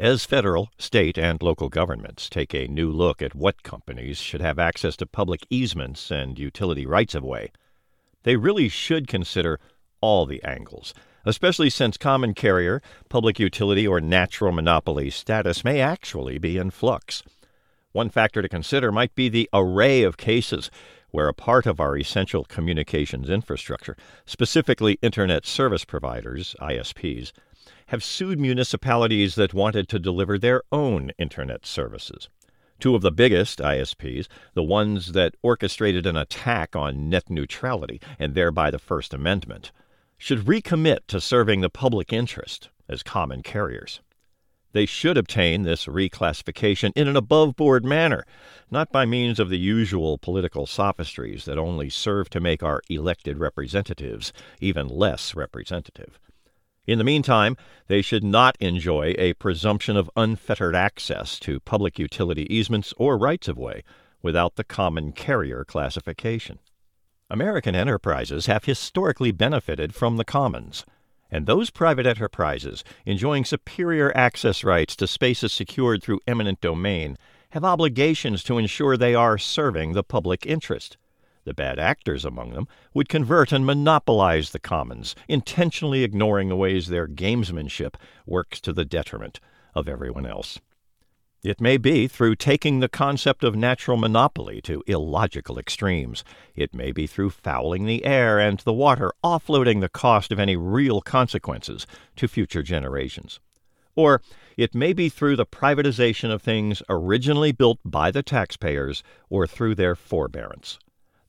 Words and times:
As 0.00 0.24
federal, 0.24 0.70
state, 0.78 1.18
and 1.18 1.42
local 1.42 1.68
governments 1.68 2.30
take 2.30 2.54
a 2.54 2.66
new 2.66 2.90
look 2.90 3.20
at 3.20 3.34
what 3.34 3.62
companies 3.62 4.16
should 4.16 4.40
have 4.40 4.58
access 4.58 4.96
to 4.96 5.04
public 5.04 5.46
easements 5.50 6.10
and 6.10 6.38
utility 6.38 6.86
rights 6.86 7.14
of 7.14 7.22
way, 7.22 7.52
they 8.22 8.36
really 8.36 8.70
should 8.70 9.06
consider 9.06 9.60
all 10.00 10.24
the 10.24 10.42
angles, 10.42 10.94
especially 11.26 11.68
since 11.68 11.98
common 11.98 12.32
carrier, 12.32 12.80
public 13.10 13.38
utility, 13.38 13.86
or 13.86 14.00
natural 14.00 14.52
monopoly 14.52 15.10
status 15.10 15.64
may 15.64 15.82
actually 15.82 16.38
be 16.38 16.56
in 16.56 16.70
flux. 16.70 17.22
One 17.92 18.08
factor 18.08 18.40
to 18.40 18.48
consider 18.48 18.90
might 18.90 19.14
be 19.14 19.28
the 19.28 19.50
array 19.52 20.02
of 20.02 20.16
cases 20.16 20.70
where 21.10 21.28
a 21.28 21.34
part 21.34 21.66
of 21.66 21.78
our 21.78 21.94
essential 21.94 22.44
communications 22.44 23.28
infrastructure, 23.28 23.98
specifically 24.24 24.98
Internet 25.02 25.44
service 25.44 25.84
providers, 25.84 26.56
ISPs, 26.58 27.32
have 27.86 28.04
sued 28.04 28.38
municipalities 28.38 29.34
that 29.34 29.54
wanted 29.54 29.88
to 29.88 29.98
deliver 29.98 30.38
their 30.38 30.62
own 30.70 31.10
Internet 31.18 31.66
services. 31.66 32.28
Two 32.78 32.94
of 32.94 33.02
the 33.02 33.12
biggest 33.12 33.58
ISPs, 33.58 34.26
the 34.54 34.62
ones 34.62 35.12
that 35.12 35.34
orchestrated 35.42 36.06
an 36.06 36.16
attack 36.16 36.74
on 36.74 37.10
net 37.10 37.28
neutrality 37.28 38.00
and 38.18 38.34
thereby 38.34 38.70
the 38.70 38.78
First 38.78 39.12
Amendment, 39.12 39.72
should 40.16 40.46
recommit 40.46 41.00
to 41.08 41.20
serving 41.20 41.60
the 41.60 41.68
public 41.68 42.12
interest 42.12 42.70
as 42.88 43.02
common 43.02 43.42
carriers. 43.42 44.00
They 44.72 44.86
should 44.86 45.18
obtain 45.18 45.62
this 45.62 45.86
reclassification 45.86 46.92
in 46.94 47.08
an 47.08 47.16
above 47.16 47.56
board 47.56 47.84
manner, 47.84 48.24
not 48.70 48.92
by 48.92 49.04
means 49.04 49.40
of 49.40 49.48
the 49.48 49.58
usual 49.58 50.16
political 50.16 50.64
sophistries 50.66 51.44
that 51.46 51.58
only 51.58 51.90
serve 51.90 52.30
to 52.30 52.40
make 52.40 52.62
our 52.62 52.80
elected 52.88 53.38
representatives 53.38 54.32
even 54.60 54.86
less 54.86 55.34
representative. 55.34 56.20
In 56.90 56.98
the 56.98 57.04
meantime, 57.04 57.56
they 57.86 58.02
should 58.02 58.24
not 58.24 58.56
enjoy 58.58 59.14
a 59.16 59.34
presumption 59.34 59.96
of 59.96 60.10
unfettered 60.16 60.74
access 60.74 61.38
to 61.38 61.60
public 61.60 62.00
utility 62.00 62.52
easements 62.52 62.92
or 62.96 63.16
rights 63.16 63.46
of 63.46 63.56
way 63.56 63.84
without 64.22 64.56
the 64.56 64.64
common 64.64 65.12
carrier 65.12 65.64
classification. 65.64 66.58
American 67.30 67.76
enterprises 67.76 68.46
have 68.46 68.64
historically 68.64 69.30
benefited 69.30 69.94
from 69.94 70.16
the 70.16 70.24
commons, 70.24 70.84
and 71.30 71.46
those 71.46 71.70
private 71.70 72.06
enterprises 72.06 72.82
enjoying 73.06 73.44
superior 73.44 74.10
access 74.16 74.64
rights 74.64 74.96
to 74.96 75.06
spaces 75.06 75.52
secured 75.52 76.02
through 76.02 76.18
eminent 76.26 76.60
domain 76.60 77.16
have 77.50 77.62
obligations 77.62 78.42
to 78.42 78.58
ensure 78.58 78.96
they 78.96 79.14
are 79.14 79.38
serving 79.38 79.92
the 79.92 80.02
public 80.02 80.44
interest. 80.44 80.96
The 81.44 81.54
bad 81.54 81.78
actors 81.78 82.24
among 82.24 82.50
them 82.50 82.68
would 82.92 83.08
convert 83.08 83.52
and 83.52 83.64
monopolize 83.64 84.50
the 84.50 84.58
commons, 84.58 85.14
intentionally 85.28 86.04
ignoring 86.04 86.48
the 86.48 86.56
ways 86.56 86.88
their 86.88 87.08
gamesmanship 87.08 87.94
works 88.26 88.60
to 88.60 88.72
the 88.72 88.84
detriment 88.84 89.40
of 89.74 89.88
everyone 89.88 90.26
else. 90.26 90.60
It 91.42 91.58
may 91.58 91.78
be 91.78 92.06
through 92.06 92.36
taking 92.36 92.80
the 92.80 92.88
concept 92.88 93.44
of 93.44 93.56
natural 93.56 93.96
monopoly 93.96 94.60
to 94.62 94.82
illogical 94.86 95.58
extremes. 95.58 96.22
It 96.54 96.74
may 96.74 96.92
be 96.92 97.06
through 97.06 97.30
fouling 97.30 97.86
the 97.86 98.04
air 98.04 98.38
and 98.38 98.58
the 98.58 98.74
water, 98.74 99.10
offloading 99.24 99.80
the 99.80 99.88
cost 99.88 100.32
of 100.32 100.38
any 100.38 100.54
real 100.54 101.00
consequences 101.00 101.86
to 102.16 102.28
future 102.28 102.62
generations. 102.62 103.40
Or 103.96 104.20
it 104.58 104.74
may 104.74 104.92
be 104.92 105.08
through 105.08 105.36
the 105.36 105.46
privatization 105.46 106.30
of 106.30 106.42
things 106.42 106.82
originally 106.90 107.52
built 107.52 107.78
by 107.86 108.10
the 108.10 108.22
taxpayers 108.22 109.02
or 109.30 109.46
through 109.46 109.76
their 109.76 109.96
forbearance. 109.96 110.78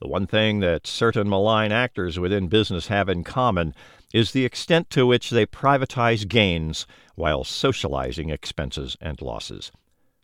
The 0.02 0.08
one 0.08 0.26
thing 0.26 0.62
that 0.62 0.88
certain 0.88 1.30
malign 1.30 1.72
actors 1.72 2.18
within 2.18 2.48
business 2.48 2.88
have 2.88 3.08
in 3.08 3.24
common 3.24 3.76
is 4.12 4.32
the 4.32 4.46
extent 4.46 4.90
to 4.90 5.06
which 5.06 5.30
they 5.30 5.46
privatize 5.46 6.28
gains 6.28 6.88
while 7.14 7.44
socializing 7.44 8.32
expenses 8.32 8.98
and 9.00 9.22
losses. 9.22 9.72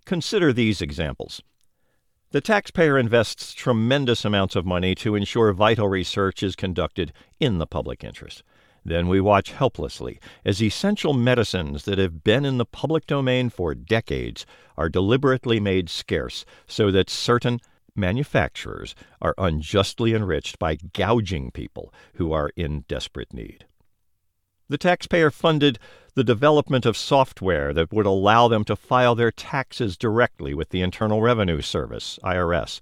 Consider 0.04 0.52
these 0.52 0.82
examples. 0.82 1.44
The 2.32 2.42
taxpayer 2.42 2.98
invests 2.98 3.54
tremendous 3.54 4.26
amounts 4.26 4.56
of 4.56 4.66
money 4.66 4.96
to 4.96 5.14
ensure 5.14 5.54
vital 5.54 5.88
research 5.88 6.42
is 6.42 6.56
conducted 6.56 7.14
in 7.40 7.60
the 7.60 7.68
public 7.68 8.04
interest. 8.04 8.42
Then 8.84 9.08
we 9.08 9.22
watch 9.22 9.52
helplessly 9.52 10.20
as 10.44 10.62
essential 10.62 11.14
medicines 11.14 11.84
that 11.84 12.00
have 12.00 12.24
been 12.24 12.46
in 12.46 12.58
the 12.58 12.66
public 12.66 13.06
domain 13.06 13.52
for 13.52 13.76
decades 13.76 14.44
are 14.76 14.90
deliberately 14.90 15.60
made 15.60 15.88
scarce 15.90 16.46
so 16.66 16.90
that 16.90 17.12
certain 17.12 17.60
manufacturers 17.98 18.96
are 19.22 19.36
unjustly 19.38 20.14
enriched 20.14 20.60
by 20.60 20.76
gouging 20.76 21.52
people 21.52 21.94
who 22.14 22.32
are 22.32 22.52
in 22.56 22.86
desperate 22.88 23.34
need. 23.34 23.66
The 24.70 24.78
taxpayer 24.78 25.32
funded 25.32 25.80
the 26.14 26.24
development 26.24 26.86
of 26.86 26.98
software 26.98 27.74
that 27.74 27.94
would 27.94 28.06
allow 28.06 28.48
them 28.48 28.64
to 28.66 28.76
file 28.76 29.16
their 29.16 29.32
taxes 29.32 29.96
directly 29.96 30.54
with 30.54 30.70
the 30.70 30.82
Internal 30.82 31.22
Revenue 31.22 31.62
Service, 31.62 32.20
IRS. 32.24 32.82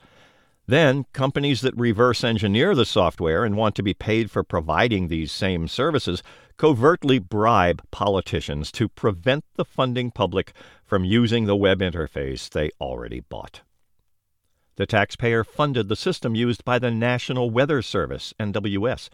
Then, 0.68 1.06
companies 1.14 1.62
that 1.62 1.78
reverse 1.78 2.24
engineer 2.24 2.74
the 2.74 2.86
software 2.86 3.46
and 3.46 3.56
want 3.56 3.76
to 3.76 3.84
be 3.84 3.94
paid 3.94 4.32
for 4.32 4.44
providing 4.44 5.08
these 5.08 5.32
same 5.32 5.68
services 5.68 6.24
covertly 6.58 7.20
bribe 7.20 7.84
politicians 7.92 8.72
to 8.72 8.88
prevent 8.88 9.44
the 9.56 9.66
funding 9.66 10.10
public 10.10 10.54
from 10.84 11.04
using 11.04 11.46
the 11.46 11.56
web 11.56 11.82
interface 11.82 12.50
they 12.50 12.72
already 12.82 13.20
bought. 13.20 13.62
The 14.78 14.86
taxpayer 14.86 15.44
funded 15.44 15.88
the 15.88 15.96
system 15.96 16.36
used 16.36 16.66
by 16.66 16.80
the 16.80 16.92
National 16.92 17.50
Weather 17.50 17.82
Service, 17.82 18.34
NWS, 18.40 19.10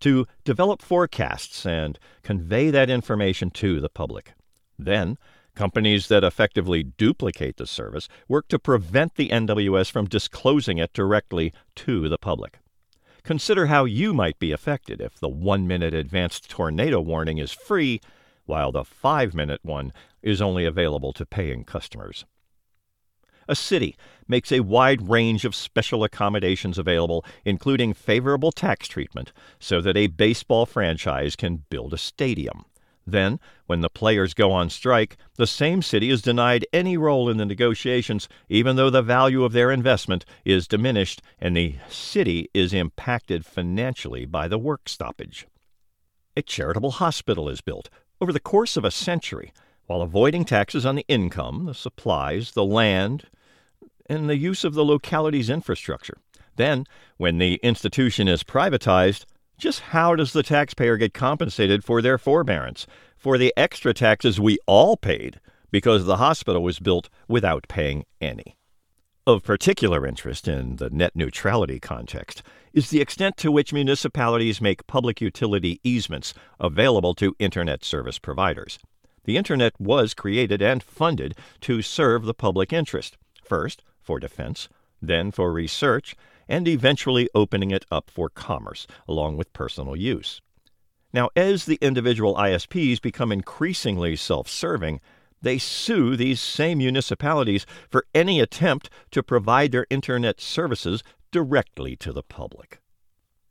to 0.00 0.26
develop 0.44 0.82
forecasts 0.82 1.64
and 1.64 1.98
convey 2.22 2.70
that 2.70 2.90
information 2.90 3.50
to 3.50 3.80
the 3.80 3.88
public. 3.88 4.34
Then, 4.78 5.16
companies 5.54 6.08
that 6.08 6.22
effectively 6.22 6.82
duplicate 6.82 7.56
the 7.56 7.66
service 7.66 8.08
work 8.28 8.46
to 8.48 8.58
prevent 8.58 9.14
the 9.14 9.30
NWS 9.30 9.90
from 9.90 10.06
disclosing 10.06 10.76
it 10.76 10.92
directly 10.92 11.52
to 11.76 12.10
the 12.10 12.18
public. 12.18 12.58
Consider 13.22 13.66
how 13.66 13.86
you 13.86 14.12
might 14.12 14.38
be 14.38 14.52
affected 14.52 15.00
if 15.00 15.18
the 15.18 15.30
one 15.30 15.66
minute 15.66 15.94
advanced 15.94 16.50
tornado 16.50 17.00
warning 17.00 17.38
is 17.38 17.52
free, 17.52 18.00
while 18.44 18.70
the 18.70 18.84
five 18.84 19.34
minute 19.34 19.60
one 19.62 19.92
is 20.22 20.42
only 20.42 20.66
available 20.66 21.12
to 21.14 21.24
paying 21.24 21.64
customers. 21.64 22.26
A 23.48 23.54
city 23.54 23.96
makes 24.28 24.50
a 24.50 24.60
wide 24.60 25.08
range 25.08 25.44
of 25.44 25.54
special 25.54 26.02
accommodations 26.02 26.78
available, 26.78 27.24
including 27.44 27.94
favorable 27.94 28.50
tax 28.50 28.88
treatment, 28.88 29.32
so 29.58 29.80
that 29.80 29.96
a 29.96 30.08
baseball 30.08 30.66
franchise 30.66 31.36
can 31.36 31.64
build 31.70 31.94
a 31.94 31.98
stadium. 31.98 32.64
Then, 33.06 33.38
when 33.66 33.82
the 33.82 33.88
players 33.88 34.34
go 34.34 34.50
on 34.50 34.68
strike, 34.68 35.16
the 35.36 35.46
same 35.46 35.80
city 35.80 36.10
is 36.10 36.22
denied 36.22 36.66
any 36.72 36.96
role 36.96 37.30
in 37.30 37.36
the 37.36 37.46
negotiations, 37.46 38.28
even 38.48 38.74
though 38.74 38.90
the 38.90 39.00
value 39.00 39.44
of 39.44 39.52
their 39.52 39.70
investment 39.70 40.24
is 40.44 40.66
diminished 40.66 41.22
and 41.38 41.56
the 41.56 41.76
city 41.88 42.50
is 42.52 42.74
impacted 42.74 43.46
financially 43.46 44.24
by 44.24 44.48
the 44.48 44.58
work 44.58 44.88
stoppage. 44.88 45.46
A 46.36 46.42
charitable 46.42 46.92
hospital 46.92 47.48
is 47.48 47.60
built 47.60 47.88
over 48.20 48.32
the 48.32 48.40
course 48.40 48.76
of 48.76 48.84
a 48.84 48.90
century 48.90 49.52
while 49.86 50.02
avoiding 50.02 50.44
taxes 50.44 50.84
on 50.84 50.96
the 50.96 51.04
income, 51.08 51.66
the 51.66 51.74
supplies, 51.74 52.52
the 52.52 52.64
land, 52.64 53.24
and 54.08 54.28
the 54.28 54.36
use 54.36 54.64
of 54.64 54.74
the 54.74 54.84
locality's 54.84 55.50
infrastructure. 55.50 56.18
Then, 56.56 56.84
when 57.16 57.38
the 57.38 57.54
institution 57.62 58.28
is 58.28 58.42
privatized, 58.42 59.24
just 59.58 59.80
how 59.80 60.14
does 60.14 60.32
the 60.32 60.42
taxpayer 60.42 60.96
get 60.96 61.14
compensated 61.14 61.84
for 61.84 62.02
their 62.02 62.18
forbearance, 62.18 62.86
for 63.16 63.38
the 63.38 63.52
extra 63.56 63.94
taxes 63.94 64.38
we 64.38 64.58
all 64.66 64.96
paid 64.96 65.40
because 65.70 66.04
the 66.04 66.18
hospital 66.18 66.62
was 66.62 66.78
built 66.78 67.08
without 67.28 67.66
paying 67.68 68.04
any? 68.20 68.56
Of 69.26 69.42
particular 69.42 70.06
interest 70.06 70.46
in 70.46 70.76
the 70.76 70.88
net 70.88 71.16
neutrality 71.16 71.80
context 71.80 72.44
is 72.72 72.90
the 72.90 73.00
extent 73.00 73.36
to 73.38 73.50
which 73.50 73.72
municipalities 73.72 74.60
make 74.60 74.86
public 74.86 75.20
utility 75.20 75.80
easements 75.82 76.32
available 76.60 77.12
to 77.14 77.34
Internet 77.40 77.84
service 77.84 78.20
providers. 78.20 78.78
The 79.26 79.36
Internet 79.36 79.80
was 79.80 80.14
created 80.14 80.62
and 80.62 80.82
funded 80.82 81.36
to 81.62 81.82
serve 81.82 82.24
the 82.24 82.34
public 82.34 82.72
interest. 82.72 83.18
First, 83.42 83.82
for 84.00 84.20
defense, 84.20 84.68
then 85.02 85.32
for 85.32 85.52
research, 85.52 86.14
and 86.48 86.68
eventually 86.68 87.28
opening 87.34 87.72
it 87.72 87.84
up 87.90 88.08
for 88.08 88.30
commerce, 88.30 88.86
along 89.08 89.36
with 89.36 89.52
personal 89.52 89.96
use. 89.96 90.40
Now, 91.12 91.30
as 91.34 91.64
the 91.64 91.78
individual 91.80 92.36
ISPs 92.36 93.00
become 93.02 93.32
increasingly 93.32 94.14
self 94.14 94.48
serving, 94.48 95.00
they 95.42 95.58
sue 95.58 96.16
these 96.16 96.40
same 96.40 96.78
municipalities 96.78 97.66
for 97.90 98.06
any 98.14 98.38
attempt 98.38 98.88
to 99.10 99.24
provide 99.24 99.72
their 99.72 99.86
Internet 99.90 100.40
services 100.40 101.02
directly 101.32 101.96
to 101.96 102.12
the 102.12 102.22
public. 102.22 102.80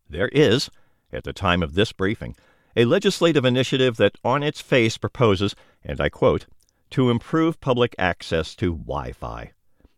There 0.10 0.30
is, 0.30 0.70
at 1.12 1.26
the 1.26 1.34
time 1.34 1.62
of 1.62 1.76
this 1.76 1.92
briefing, 1.92 2.36
a 2.76 2.86
legislative 2.86 3.46
initiative 3.46 3.98
that 3.98 4.18
on 4.24 4.44
its 4.44 4.62
face 4.62 4.98
proposes, 4.98 5.56
and 5.84 6.02
I 6.02 6.10
quote, 6.10 6.46
to 6.92 7.10
improve 7.10 7.62
public 7.62 7.96
access 7.98 8.56
to 8.56 8.74
Wi 8.74 9.12
Fi. 9.12 9.52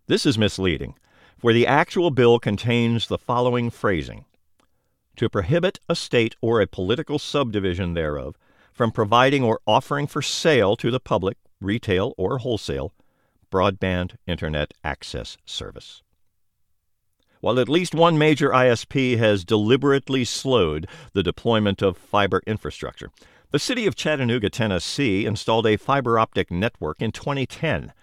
This 0.07 0.25
is 0.25 0.38
misleading, 0.38 0.95
for 1.38 1.53
the 1.53 1.68
actual 1.68 2.12
bill 2.12 2.39
contains 2.39 3.07
the 3.07 3.18
following 3.18 3.69
phrasing 3.69 4.25
To 5.15 5.29
prohibit 5.29 5.79
a 5.89 5.95
state 5.95 6.35
or 6.41 6.62
a 6.62 6.68
political 6.68 7.19
subdivision 7.19 7.94
thereof 7.94 8.38
from 8.74 8.91
providing 8.91 9.44
or 9.44 9.59
offering 9.65 10.07
for 10.07 10.21
sale 10.21 10.75
to 10.77 10.91
the 10.91 11.00
public 11.00 11.38
retail 11.59 12.13
or 12.18 12.38
wholesale, 12.38 12.94
broadband 13.51 14.18
internet 14.27 14.74
access 14.83 15.38
service. 15.45 16.03
While 17.39 17.60
at 17.60 17.69
least 17.69 17.94
one 17.94 18.18
major 18.18 18.50
ISP 18.50 19.18
has 19.18 19.45
deliberately 19.45 20.25
slowed 20.25 20.88
the 21.13 21.24
deployment 21.24 21.81
of 21.81 21.98
fiber 21.98 22.42
infrastructure, 22.48 23.12
the 23.51 23.60
city 23.60 23.86
of 23.86 23.95
Chattanooga, 23.95 24.50
Tennessee, 24.50 25.25
installed 25.25 25.68
a 25.68 25.78
fiber 25.78 26.19
optic 26.19 26.51
network 26.51 27.01
in 27.01 27.12
2010. 27.12 27.94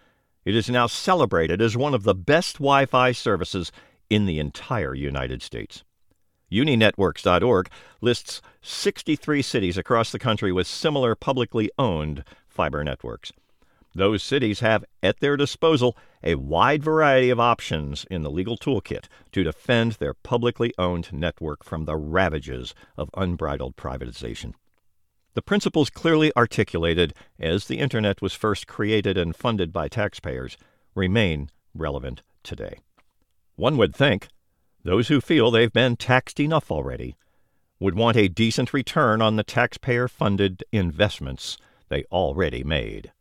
It 0.44 0.54
is 0.54 0.70
now 0.70 0.86
celebrated 0.86 1.60
as 1.60 1.76
one 1.76 1.94
of 1.94 2.04
the 2.04 2.14
best 2.14 2.54
Wi 2.54 2.86
Fi 2.86 3.12
services 3.12 3.72
in 4.08 4.26
the 4.26 4.38
entire 4.38 4.94
United 4.94 5.42
States. 5.42 5.84
MuniNetworks.org 6.52 7.68
lists 8.00 8.40
63 8.62 9.42
cities 9.42 9.76
across 9.76 10.12
the 10.12 10.18
country 10.18 10.52
with 10.52 10.66
similar 10.66 11.14
publicly 11.14 11.70
owned 11.78 12.24
fiber 12.46 12.84
networks. 12.84 13.32
Those 13.94 14.22
cities 14.22 14.60
have 14.60 14.84
at 15.02 15.20
their 15.20 15.36
disposal 15.36 15.96
a 16.22 16.34
wide 16.34 16.82
variety 16.82 17.30
of 17.30 17.38
options 17.38 18.04
in 18.10 18.22
the 18.22 18.30
legal 18.30 18.56
toolkit 18.56 19.06
to 19.32 19.44
defend 19.44 19.92
their 19.92 20.14
publicly 20.14 20.72
owned 20.78 21.12
network 21.12 21.62
from 21.62 21.84
the 21.84 21.96
ravages 21.96 22.74
of 22.96 23.10
unbridled 23.16 23.76
privatization. 23.76 24.54
The 25.34 25.42
principles 25.42 25.90
clearly 25.90 26.32
articulated 26.36 27.14
as 27.38 27.66
the 27.66 27.78
Internet 27.78 28.20
was 28.20 28.34
first 28.34 28.66
created 28.66 29.16
and 29.16 29.34
funded 29.34 29.72
by 29.72 29.88
taxpayers 29.88 30.56
remain 30.94 31.50
relevant 31.74 32.22
today. 32.42 32.78
One 33.56 33.76
would 33.76 33.94
think 33.94 34.28
those 34.82 35.08
who 35.08 35.20
feel 35.20 35.50
they've 35.50 35.72
been 35.72 35.96
taxed 35.96 36.40
enough 36.40 36.70
already 36.70 37.16
would 37.78 37.94
want 37.94 38.16
a 38.16 38.28
decent 38.28 38.72
return 38.72 39.22
on 39.22 39.36
the 39.36 39.42
taxpayer 39.44 40.08
funded 40.08 40.64
investments 40.72 41.58
they 41.88 42.04
already 42.12 42.64
made. 42.64 43.12